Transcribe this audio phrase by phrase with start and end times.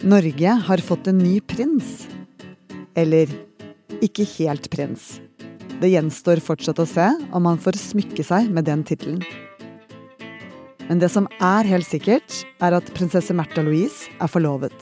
[0.00, 2.08] Norge har fått en ny prins.
[2.96, 3.28] Eller
[4.00, 5.18] ikke helt prins.
[5.80, 9.20] Det gjenstår fortsatt å se om han får smykke seg med den tittelen.
[10.88, 12.32] Men det som er helt sikkert,
[12.64, 14.72] er at prinsesse Märtha Louise er forlovet.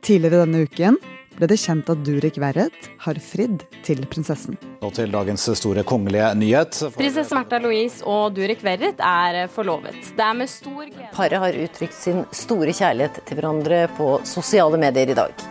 [0.00, 0.96] Tidligere denne uken
[1.36, 4.58] ble det kjent at Durek Verret har fridd til prinsessen.
[4.82, 6.78] Og til dagens store kongelige nyhet.
[6.96, 9.98] Prinsesse Märtha Louise og Durek Verret er forlovet.
[10.16, 14.80] Det er med stor glede Paret har uttrykt sin store kjærlighet til hverandre på sosiale
[14.80, 15.48] medier i dag.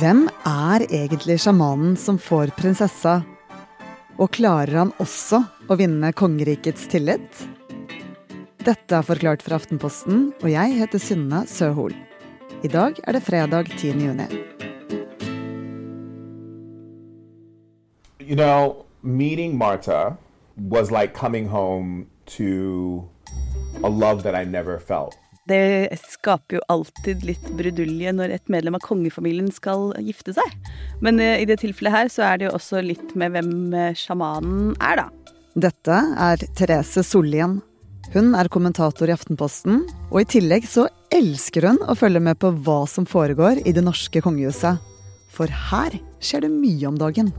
[0.00, 3.18] Hvem er egentlig sjamanen som får prinsessa?
[4.16, 7.44] Og klarer han også å vinne kongerikets tillit?
[8.64, 11.92] Dette er forklart fra Aftenposten, og jeg heter Synne Søhol.
[12.64, 14.00] I dag er det fredag 10.
[14.06, 14.53] juni.
[18.26, 20.16] You know, meeting Marta
[20.56, 23.04] was like coming home to
[23.82, 25.18] a love that I never felt.
[25.46, 30.54] Det skaper jo alltid litt brudulje når et medlem av kongefamilien skal gifte seg.
[31.04, 33.92] Men eh, i det tilfellet her så er det jo også litt med hvem eh,
[33.98, 35.36] sjamanen er, da.
[35.66, 37.58] Dette er Therese Sollien.
[38.14, 42.54] Hun er kommentator i Aftenposten, og i tillegg så elsker hun å følge med på
[42.64, 44.80] hva som foregår i det norske kongehuset.
[45.34, 47.34] For her skjer det mye om dagen.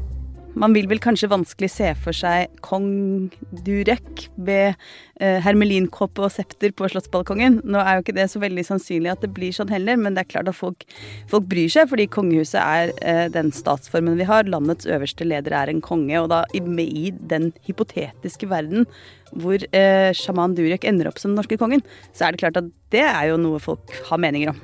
[0.56, 3.28] Man vil vel kanskje vanskelig se for seg kong
[3.66, 4.78] Durek med
[5.20, 7.59] eh, hermelinkåpe og septer på slottsbalkongen.
[7.67, 10.23] Nå er jo ikke det så veldig sannsynlig at det blir sånn heller, men det
[10.23, 10.86] er klart at folk,
[11.31, 14.47] folk bryr seg, fordi kongehuset er eh, den statsformen vi har.
[14.47, 18.88] Landets øverste leder er en konge, og da i, i den hypotetiske verden
[19.36, 21.84] hvor eh, sjaman Durek ender opp som den norske kongen,
[22.16, 24.64] så er det klart at det er jo noe folk har meninger om.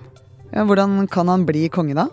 [0.51, 2.07] Ja, hvordan kan han bli konge, da?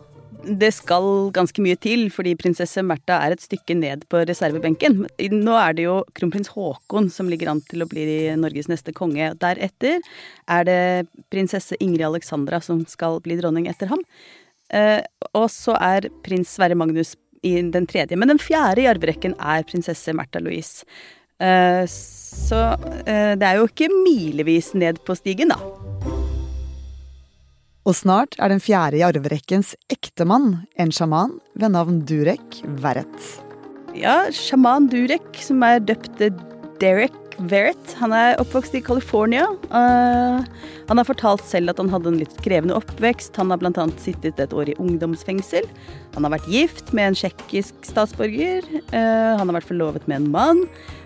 [0.49, 5.03] Det skal ganske mye til, fordi prinsesse Märtha er et stykke ned på reservebenken.
[5.35, 8.07] Nå er det jo kronprins Haakon som ligger an til å bli
[8.41, 9.35] Norges neste konge.
[9.43, 10.01] Deretter
[10.49, 10.81] er det
[11.33, 14.05] prinsesse Ingrid Alexandra som skal bli dronning etter ham.
[14.73, 15.01] Eh,
[15.35, 18.17] og så er prins Sverre Magnus i den tredje.
[18.17, 20.87] Men den fjerde i arverekken er prinsesse Märtha Louise.
[21.39, 22.65] Eh, så
[23.05, 25.88] eh, det er jo ikke milevis ned på stigen, da.
[27.87, 33.31] Og snart er den fjerde i arverekkens ektemann en sjaman ved navn Durek Verret.
[33.97, 36.21] Ja, sjaman Durek, som er døpt
[36.83, 37.93] Derek Verrett.
[38.01, 39.47] Han er oppvokst i California.
[39.71, 40.43] Uh,
[40.89, 43.37] han har fortalt selv at han hadde en litt krevende oppvekst.
[43.39, 43.87] Han har bl.a.
[44.03, 45.69] sittet et år i ungdomsfengsel.
[46.17, 48.67] Han har vært gift med en tsjekkisk statsborger.
[48.91, 50.65] Uh, han har vært forlovet med en mann.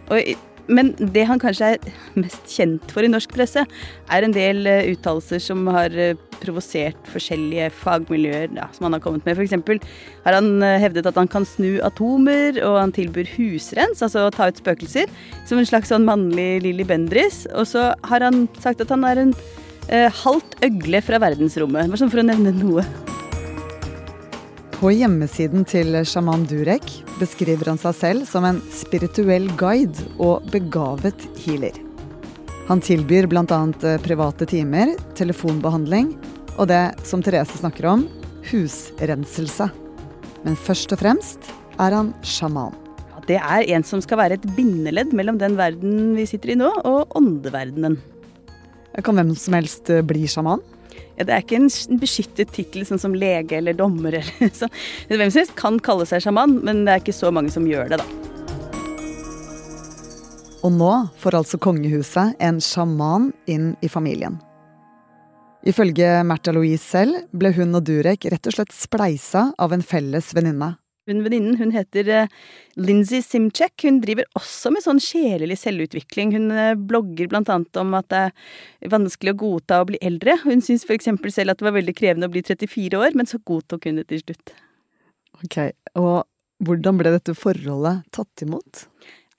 [0.09, 0.33] Og
[0.70, 3.64] men det han kanskje er mest kjent for i norsk presse,
[4.12, 9.02] er en del uh, uttalelser som har uh, provosert forskjellige fagmiljøer ja, som han har
[9.04, 9.38] kommet med.
[9.38, 9.82] F.eks.
[10.26, 14.34] har han uh, hevdet at han kan snu atomer, og han tilbyr husrens, altså å
[14.34, 15.10] ta ut spøkelser,
[15.48, 17.44] som en slags sånn mannlig Lilly Bendriss.
[17.56, 19.34] Og så har han sagt at han er en
[20.22, 21.90] halvt øgle fra verdensrommet.
[21.90, 22.86] Bare sånn for å nevne noe.
[24.82, 26.88] På hjemmesiden til sjaman Durek
[27.20, 31.76] beskriver han seg selv som en spirituell guide og begavet healer.
[32.66, 33.44] Han tilbyr bl.a.
[33.47, 36.10] Eh, private timer, telefonbehandling
[36.56, 38.03] og det som Therese snakker om,
[38.50, 39.71] husrenselse.
[40.42, 42.75] Men først og fremst er han sjaman.
[43.31, 46.75] Det er en som skal være et bindeledd mellom den verden vi sitter i nå,
[46.82, 48.00] og åndeverdenen.
[48.98, 50.66] Kan hvem som helst eh, bli sjaman?
[51.16, 51.70] Ja, det er ikke en
[52.00, 54.72] beskyttet tittel sånn som lege eller dommer eller sånn.
[55.10, 57.92] Hvem som helst kan kalle seg sjaman, men det er ikke så mange som gjør
[57.92, 58.08] det, da.
[60.62, 64.38] Og nå får altså kongehuset en sjaman inn i familien.
[65.66, 70.32] Ifølge Märtha Louise selv ble hun og Durek rett og slett spleisa av en felles
[70.34, 70.72] venninne.
[71.10, 72.34] Hun venninnen hun heter uh,
[72.78, 73.74] Lindsay Simchek.
[73.82, 76.34] Hun driver også med sånn sjelelig selvutvikling.
[76.36, 80.36] Hun uh, blogger blant annet om at det er vanskelig å godta å bli eldre.
[80.44, 83.42] Hun syns eksempel selv at det var veldig krevende å bli 34 år, men så
[83.42, 84.54] godtok hun det til slutt.
[85.42, 85.58] Ok,
[85.98, 86.22] Og
[86.62, 88.86] hvordan ble dette forholdet tatt imot?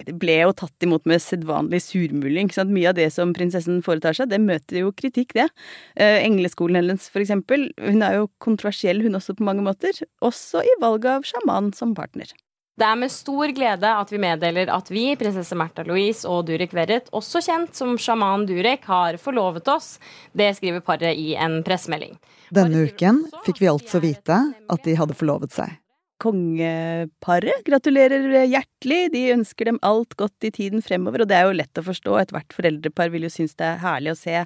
[0.01, 2.49] Det ble jo tatt imot med sedvanlig surmuling.
[2.53, 2.73] Sant?
[2.73, 5.49] Mye av det som prinsessen foretar seg, det møter jo kritikk, det.
[5.95, 7.69] Eh, engleskolen hennes, for eksempel.
[7.77, 10.01] Hun er jo kontroversiell, hun også, på mange måter.
[10.25, 12.33] Også i valget av sjaman som partner.
[12.73, 16.73] Det er med stor glede at vi meddeler at vi, prinsesse Märtha Louise og Durek
[16.73, 19.99] Verret, også kjent som sjaman Durek, har forlovet oss.
[20.33, 22.17] Det skriver paret i en pressemelding.
[22.49, 25.77] Denne uken fikk vi altså vite at de hadde forlovet seg
[26.23, 29.11] kongeparet gratulerer hjertelig.
[29.13, 32.15] De ønsker dem alt godt i tiden fremover, og det er jo lett å forstå.
[32.21, 34.43] Ethvert foreldrepar vil jo synes det er herlig å se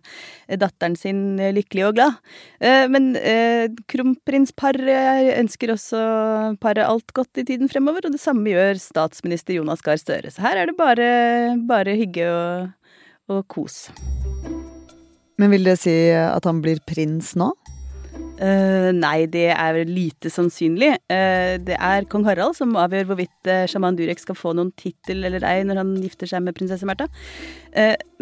[0.64, 1.22] datteren sin
[1.58, 2.18] lykkelig og glad.
[2.60, 6.02] Eh, men eh, kronprinsparet ønsker også
[6.64, 10.34] paret alt godt i tiden fremover, og det samme gjør statsminister Jonas Gahr Støre.
[10.34, 11.10] Så her er det bare,
[11.70, 12.92] bare hygge og,
[13.34, 13.86] og kos.
[15.38, 17.52] Men vil det si at han blir prins nå?
[18.38, 20.92] Uh, nei, det er lite sannsynlig.
[21.10, 25.26] Uh, det er kong Harald som avgjør hvorvidt uh, sjaman Durek skal få noen tittel
[25.26, 27.10] eller ei når han gifter seg med prinsesse Märtha.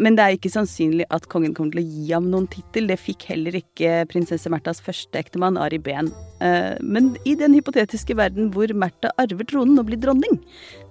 [0.02, 2.88] men det er ikke sannsynlig at kongen kommer til å gi ham noen tittel.
[2.90, 6.10] Det fikk heller ikke prinsesse Märthas første ektemann, Ari Behn.
[6.82, 10.40] men i den hypotetiske verden hvor Märtha arver tronen og blir dronning,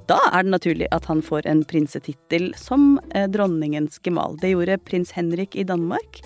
[0.09, 2.99] da er det naturlig at han får en prinsetittel som
[3.29, 4.37] dronningens gemal.
[4.41, 6.21] Det gjorde prins Henrik i Danmark,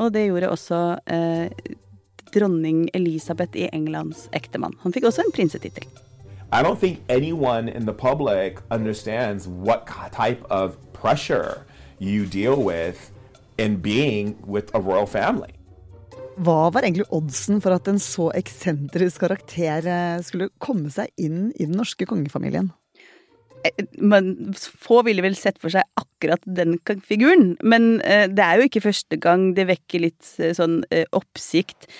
[0.00, 0.80] og det gjorde også
[2.32, 4.74] dronning Elisabeth i Englands ektemann.
[4.82, 5.86] Han fikk også en prinsetittel.
[6.52, 11.64] I don't think anyone in the public understands what type of pressure
[11.98, 13.10] you deal with
[13.56, 15.52] in being with a royal family.
[16.40, 21.50] Hva var egentlig oddsen for at en så eksentrisk karakter eh, skulle komme seg inn
[21.56, 22.70] i den norske kongefamilien?
[23.64, 28.60] Eh, man, få ville vel sett for seg akkurat den figuren, men eh, det er
[28.60, 30.82] jo ikke første gang det vekker litt sånn
[31.14, 31.90] oppsikt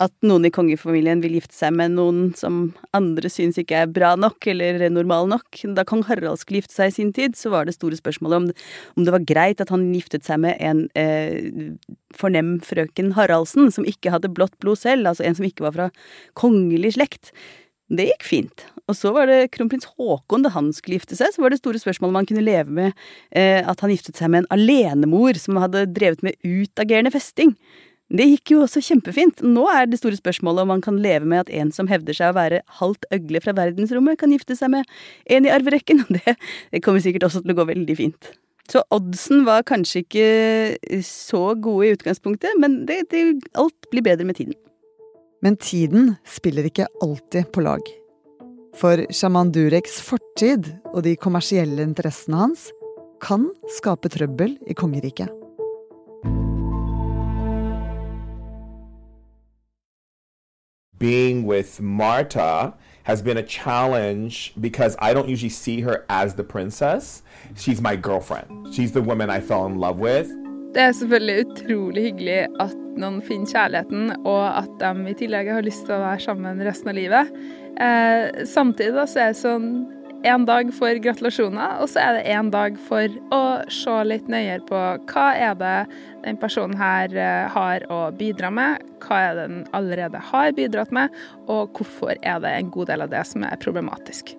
[0.00, 2.60] at noen i kongefamilien vil gifte seg med noen som
[2.96, 5.60] andre syns ikke er bra nok eller normal nok.
[5.76, 8.48] Da kong Harald skulle gifte seg i sin tid, så var det store spørsmålet om,
[8.96, 11.74] om det var greit at han giftet seg med en eh,
[12.16, 15.90] fornem frøken Haraldsen, som ikke hadde blått blod selv, altså en som ikke var fra
[16.40, 17.34] kongelig slekt.
[17.90, 18.64] Det gikk fint.
[18.90, 21.80] Og så var det kronprins Haakon, da han skulle gifte seg, så var det store
[21.82, 22.90] spørsmålet om han kunne leve med
[23.34, 27.56] eh, at han giftet seg med en alenemor som hadde drevet med utagerende festing.
[28.10, 29.42] Det gikk jo også kjempefint.
[29.46, 32.32] Nå er det store spørsmålet om man kan leve med at en som hevder seg
[32.32, 34.90] å være halvt øgle fra verdensrommet, kan gifte seg med
[35.30, 36.02] en i arverekken.
[36.20, 36.34] Det,
[36.74, 38.32] det kommer sikkert også til å gå veldig fint.
[38.70, 43.22] Så oddsen var kanskje ikke så gode i utgangspunktet, men det, det,
[43.58, 44.58] alt blir bedre med tiden.
[45.40, 47.82] Men tiden spiller ikke alltid på lag.
[48.76, 52.68] For sjaman Dureks fortid og de kommersielle interessene hans
[53.20, 55.32] kan skape trøbbel i kongeriket.
[61.00, 66.44] being with Marta has been a challenge because I don't usually see her as the
[66.44, 67.22] princess.
[67.56, 68.72] She's my girlfriend.
[68.72, 70.30] She's the woman I fell in love with.
[70.70, 75.64] Det er selvfølgelig utrolig hyggelig at noen finner kjærligheten, og at de i tillegg har
[75.66, 77.32] lyst til å være sammen resten av livet.
[77.80, 79.72] Eh, samtidig da, så er det sånn
[80.30, 84.62] en dag for gratulasjoner, og så er det en dag for å se litt nøyere
[84.68, 85.76] på hva er det
[86.26, 90.94] den personen her eh, har å bidra med, hva er det den allerede har bidratt
[90.94, 91.10] med,
[91.48, 94.36] og hvorfor er det en god del av det som er problematisk.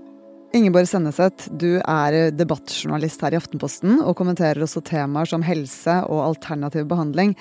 [0.52, 6.26] Ingeborg Senneseth, du er debattjournalist her i Aftenposten og kommenterer også temaer som helse og
[6.26, 7.38] alternativ behandling.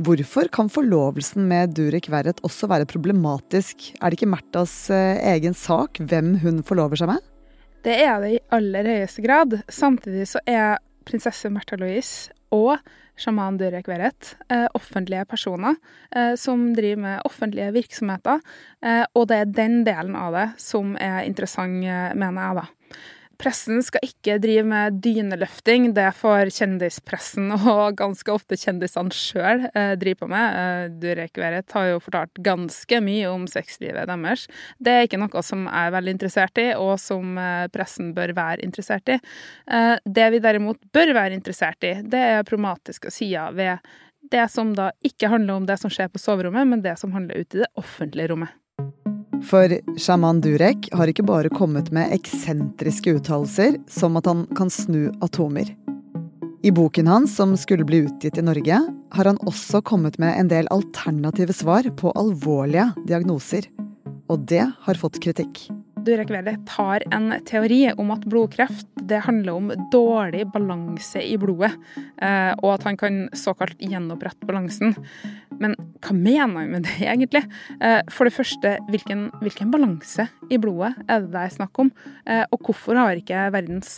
[0.00, 3.94] Hvorfor kan forlovelsen med Durek Verret også være problematisk?
[3.96, 7.24] Er det ikke Märthas eh, egen sak hvem hun forlover seg med?
[7.84, 9.56] Det er det i aller høyeste grad.
[9.72, 10.76] Samtidig så er
[11.08, 12.78] prinsesse Märtha Louise og
[13.20, 15.76] sjaman Durek Verret eh, offentlige personer
[16.14, 18.40] eh, som driver med offentlige virksomheter.
[18.82, 21.82] Eh, og det er den delen av det som er interessant,
[22.16, 22.66] mener jeg, da.
[23.40, 29.94] Pressen skal ikke drive med dyneløfting, det får kjendispressen og ganske ofte kjendisene sjøl eh,
[30.00, 30.58] drive på med.
[30.58, 34.44] Eh, Durek Verrett har jo fortalt ganske mye om sexlivet deres.
[34.76, 38.34] Det er ikke noe som jeg er veldig interessert i, og som eh, pressen bør
[38.36, 39.16] være interessert i.
[39.72, 43.90] Eh, det vi derimot bør være interessert i, det er problematiske sider ved
[44.30, 47.40] det som da ikke handler om det som skjer på soverommet, men det som handler
[47.40, 48.52] ute i det offentlige rommet.
[49.48, 55.08] For sjaman Durek har ikke bare kommet med eksentriske uttalelser som at han kan snu
[55.24, 55.70] atomer.
[56.62, 58.82] I boken hans, som skulle bli utgitt i Norge,
[59.12, 63.64] har han også kommet med en del alternative svar på alvorlige diagnoser.
[64.28, 65.70] Og det har fått kritikk.
[66.04, 71.72] Durek Velet har en teori om at blodkreft det handler om dårlig balanse i blodet,
[72.22, 74.94] eh, og at han kan såkalt gjenopprette balansen.
[75.60, 77.42] Men hva mener han med det, egentlig?
[77.82, 81.92] Eh, for det første, hvilken, hvilken balanse i blodet er det det er snakk om?
[82.24, 83.92] Eh, og hvorfor har ikke verdens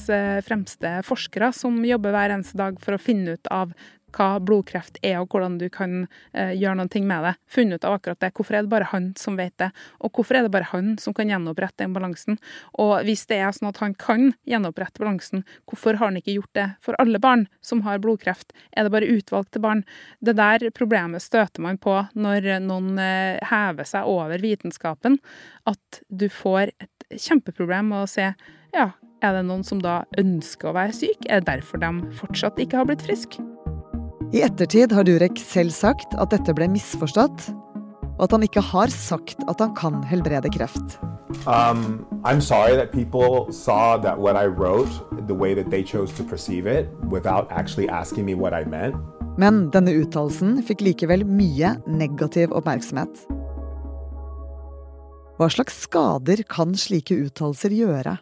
[0.47, 3.77] fremste forskere, som jobber hver eneste dag for å finne ut av
[4.17, 7.35] hva blodkreft er og hvordan du kan eh, gjøre noe med det.
[7.51, 8.33] Funnet ut av akkurat det.
[8.37, 9.71] Hvorfor er det bare han som vet det?
[10.01, 12.39] Og hvorfor er det bare han som kan gjenopprette den balansen?
[12.81, 16.55] Og hvis det er sånn at han kan gjenopprette balansen, hvorfor har han ikke gjort
[16.59, 18.53] det for alle barn som har blodkreft?
[18.77, 19.85] Er det bare utvalgte barn?
[20.21, 25.19] Det der problemet støter man på når noen eh, hever seg over vitenskapen.
[25.69, 28.33] At du får et kjempeproblem med å se
[28.73, 28.93] ja,
[29.23, 31.29] er det noen som da ønsker å være syk?
[31.29, 33.45] Er det derfor de fortsatt ikke har blitt friske?
[34.33, 37.51] I ettertid har Durek selv sagt at dette ble misforstått,
[38.17, 40.97] og at han ikke har sagt at han kan helbrede kreft.
[41.45, 44.89] Um, I'm sorry that people saw that what I wrote,
[45.29, 48.97] the way that they chose to perceive it, without actually asking me what I meant.
[49.37, 53.27] Men denne uttalelsen fikk likevel mye negativ oppmerksomhet.
[55.37, 58.17] Hva slags skader kan slike uttalelser gjøre?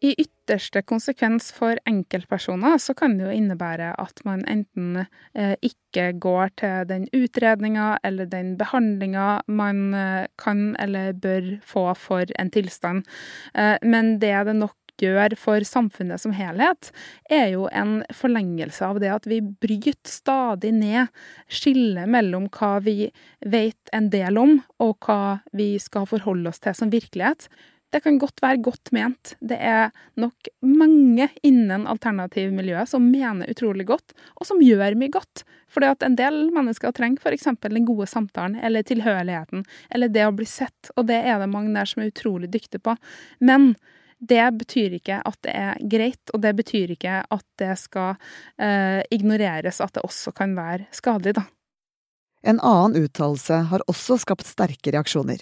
[0.00, 6.12] I ytterste konsekvens for enkeltpersoner så kan det jo innebære at man enten eh, ikke
[6.22, 12.52] går til den utredninga eller den behandlinga man eh, kan eller bør få for en
[12.54, 13.08] tilstand.
[13.54, 16.90] Eh, men det det nok gjør for samfunnet som helhet,
[17.30, 21.10] er jo en forlengelse av det at vi bryter stadig ned
[21.50, 23.10] skillet mellom hva vi
[23.46, 27.48] vet en del om, og hva vi skal forholde oss til som virkelighet.
[27.88, 29.32] Det kan godt være godt ment.
[29.40, 29.88] Det er
[30.20, 35.44] nok mange innen alternativmiljøet som mener utrolig godt, og som gjør mye godt.
[35.72, 37.48] Fordi at en del mennesker trenger f.eks.
[37.64, 41.72] den gode samtalen, eller tilhørigheten, eller det å bli sett, og det er det mange
[41.76, 42.96] der som er utrolig dyktige på.
[43.40, 43.72] Men
[44.18, 48.16] det betyr ikke at det er greit, og det betyr ikke at det skal
[48.60, 51.46] eh, ignoreres at det også kan være skadelig, da.
[52.46, 55.40] En annen uttalelse har også skapt sterke reaksjoner.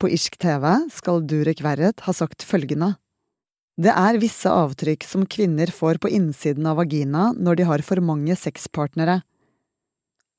[0.00, 2.94] På irsk TV skal Durek Verret ha sagt følgende.
[3.74, 8.02] Det er visse avtrykk som kvinner får på innsiden av vagina når de har for
[8.04, 9.22] mange sexpartnere.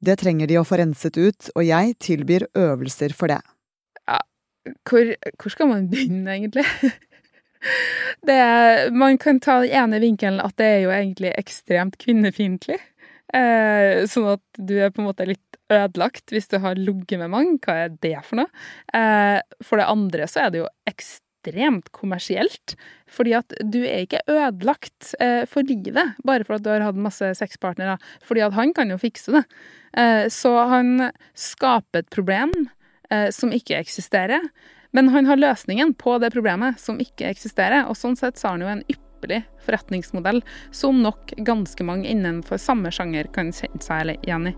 [0.06, 3.42] Det trenger de å få renset ut, og jeg tilbyr øvelser for det.
[4.06, 4.22] Ja,
[4.88, 6.68] hvor, hvor skal man begynne, egentlig?
[8.26, 12.78] Det, man kan ta den ene vinkelen at det er jo egentlig ekstremt kvinnefiendtlig.
[13.34, 17.32] Eh, sånn at du er på en måte litt ødelagt hvis du har ligget med
[17.34, 17.60] mange.
[17.64, 18.66] Hva er det for noe?
[18.94, 22.76] Eh, for det andre så er det jo ekstremt kommersielt.
[23.12, 27.02] Fordi at du er ikke ødelagt eh, for livet bare for at du har hatt
[27.02, 27.98] masse sexpartnere.
[28.26, 29.46] Fordi at han kan jo fikse det.
[29.98, 32.54] Eh, så han skaper et problem
[33.10, 34.50] eh, som ikke eksisterer.
[34.96, 38.56] Men han har løsningen på det problemet som ikke eksisterer, og sånn sett så har
[38.56, 39.05] han jo en ypperlig
[39.66, 44.56] forretningsmodell som nok ganske mange innenfor samme sjanger kan kjenne seg igjen i.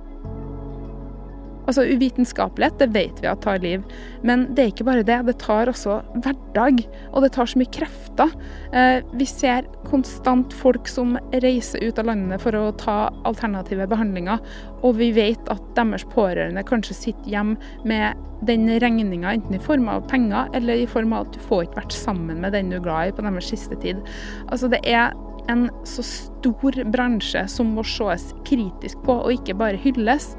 [1.68, 3.84] Altså, Uvitenskapelighet det vet vi at tar liv,
[4.26, 5.20] men det er ikke bare det.
[5.28, 6.80] Det tar også hverdag,
[7.12, 8.32] og det tar så mye krefter.
[8.72, 12.98] Eh, vi ser konstant folk som reiser ut av landene for å ta
[13.28, 14.40] alternative behandlinger,
[14.82, 19.88] og vi vet at deres pårørende kanskje sitter hjemme med den regninga, enten i form
[19.90, 22.78] av penger eller i form av at du får ikke vært sammen med den du
[22.78, 24.04] er glad i på deres siste tid.
[24.48, 25.16] Altså, det er
[25.52, 30.36] en så stor bransje som må ses kritisk på, og ikke bare hylles.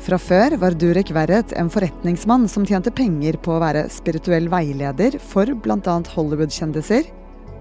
[0.00, 5.18] Fra før var Durek Verret en forretningsmann som tjente penger på å være spirituell veileder
[5.20, 5.96] for bl.a.
[6.14, 7.10] Hollywood-kjendiser,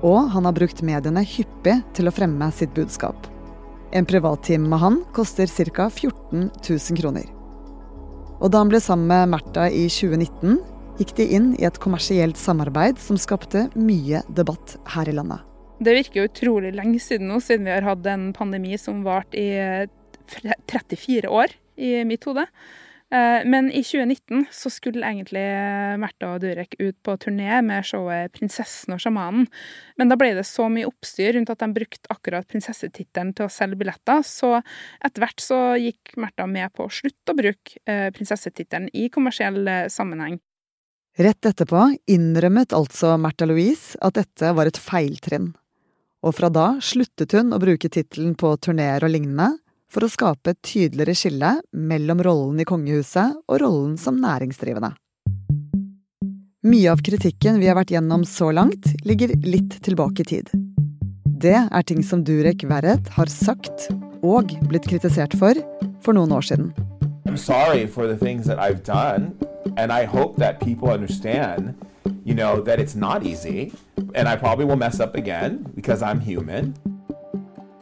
[0.08, 3.28] og han har brukt mediene hyppig til å fremme sitt budskap.
[3.92, 5.90] En privattime med han koster ca.
[5.92, 7.28] 14 000 kroner.
[8.40, 10.62] Og da han ble sammen med Märtha i 2019,
[11.02, 15.44] gikk de inn i et kommersielt samarbeid som skapte mye debatt her i landet.
[15.84, 19.88] Det virker utrolig lenge siden nå, siden vi har hatt en pandemi som varte i
[20.72, 22.46] 34 år i mitt hode.
[23.12, 25.42] Eh, men i 2019 så skulle egentlig
[25.98, 29.48] Märtha og Durek ut på turné med showet 'Prinsessen og sjamanen'.
[29.98, 33.54] Men da ble det så mye oppstyr rundt at de brukte akkurat prinsessetittelen til å
[33.54, 34.60] selge billetter, så
[35.02, 39.66] etter hvert så gikk Märtha med på å slutte å bruke eh, prinsessetittelen i kommersiell
[39.68, 40.38] eh, sammenheng.
[41.18, 45.50] Rett etterpå innrømmet altså Märtha Louise at dette var et feiltrinn.
[46.22, 49.56] Og fra da sluttet hun å bruke tittelen på turneer og lignende,
[49.90, 54.94] for å skape et tydeligere skille mellom rollen i kongehuset og rollen som næringsdrivende.
[56.70, 60.52] Mye av kritikken vi har vært gjennom så langt, ligger litt tilbake i tid.
[61.40, 63.88] Det er ting som Durek Verret har sagt
[64.20, 65.56] og blitt kritisert for
[66.04, 66.74] for noen år siden.
[67.26, 69.34] I'm sorry for the things that I've done,
[69.78, 71.76] and I hope that people understand,
[72.26, 73.72] you know, that it's not easy,
[74.14, 76.76] and I probably will mess up again because I'm human.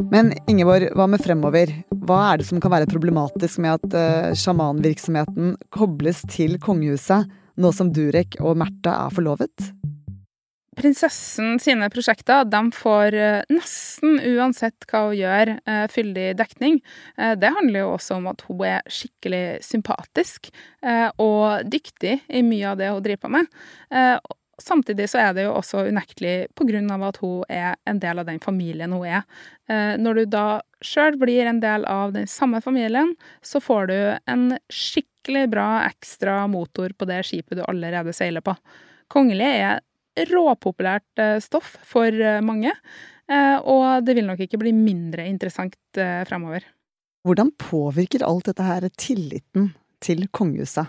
[0.08, 1.72] Men Ingeborg, hva med fremover?
[2.08, 7.28] Hva er det som kan være problematisk med at uh, sjamanvirksomheten kobles til kongehuset,
[7.60, 9.68] nå som Durek og Märtha er forlovet?
[10.78, 16.78] Prinsessen sine prosjekter de får eh, nesten uansett hva hun gjør, eh, fyldig dekning.
[17.18, 20.52] Det handler jo også om at hun er skikkelig sympatisk
[21.18, 23.50] og dyktig i mye av det hun driver på med.
[24.58, 28.24] Samtidig så er det jo også unektelig på grunn av at hun er en del
[28.24, 29.28] av den familien hun er.
[29.70, 30.46] Eh, når du da
[30.82, 33.14] sjøl blir en del av den samme familien,
[33.46, 38.58] så får du en skikkelig bra ekstra motor på det skipet du allerede seiler på.
[39.14, 42.74] Kongelig er råpopulært eh, stoff for eh, mange,
[43.28, 46.64] og det vil nok ikke bli mindre interessant fremover.
[47.28, 50.88] Hvordan påvirker alt dette her tilliten til kongehuset?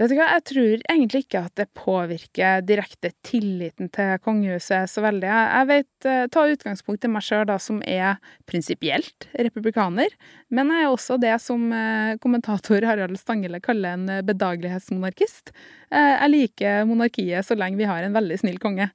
[0.00, 5.02] Vet du hva, Jeg tror egentlig ikke at det påvirker direkte tilliten til kongehuset så
[5.04, 5.28] veldig.
[5.28, 8.16] Jeg vet, eh, Ta utgangspunkt i meg sjøl, som er
[8.48, 10.08] prinsipielt republikaner.
[10.48, 15.52] Men jeg er også det som eh, kommentator Harald Stangele kaller en eh, bedagelighetsmonarkist.
[15.90, 18.92] Jeg liker monarkiet så lenge vi har en veldig snill konge.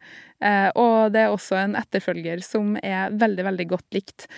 [0.80, 4.30] Og det er også en etterfølger som er veldig, veldig godt likt.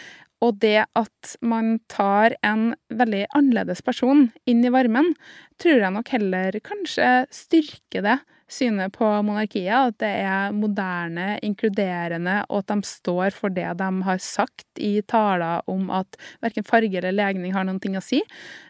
[0.45, 5.13] Og det at man tar en veldig annerledes person inn i varmen,
[5.61, 9.75] tror jeg nok heller kanskje styrker det synet på monarkiet.
[9.75, 15.01] At det er moderne, inkluderende, og at de står for det de har sagt i
[15.09, 18.21] taler om at verken farge eller legning har ting å si.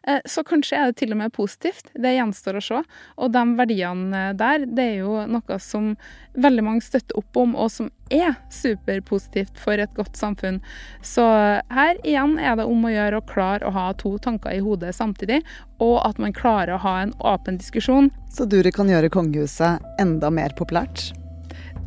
[0.08, 1.92] Eh, så kanskje er det til og med positivt.
[1.94, 2.82] Det gjenstår å se.
[3.18, 5.94] Og de verdiene der, det er jo noe som
[6.38, 10.60] veldig mange støtter opp om, og som er superpositivt for et godt samfunn.
[11.06, 11.26] Så
[11.74, 14.96] her igjen er det om å gjøre å klare å ha to tanker i hodet
[14.98, 15.42] samtidig,
[15.84, 18.12] og at man klarer å ha en åpen diskusjon.
[18.34, 21.12] Så Dure kan gjøre kongehuset enda mer populært?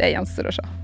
[0.01, 0.80] Det gjenstår å se.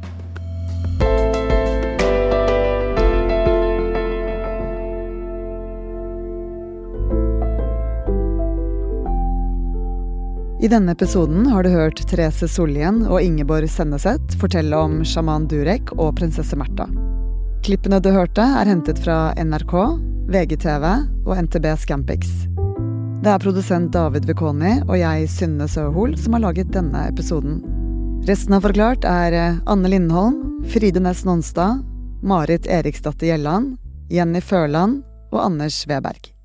[10.57, 15.91] I denne episoden har du hørt Therese Sollien og Ingeborg Senneset fortelle om sjaman Durek
[15.99, 16.87] og prinsesse Märtha.
[17.67, 19.75] Klippene du hørte, er hentet fra NRK,
[20.33, 20.87] VGTV
[21.27, 22.31] og NTB Scampix.
[23.21, 27.59] Det er produsent David Vekoni og jeg, Synne Søhol, som har laget denne episoden.
[28.25, 30.39] Resten av Forklart er eh, Anne Lindholm,
[30.73, 31.85] Fride Næss Nonstad,
[32.25, 33.77] Marit Eriksdatter Gjelland,
[34.09, 35.03] Jenny Førland
[35.35, 36.36] og Anders Weberg.